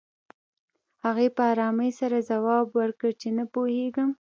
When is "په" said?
1.35-1.43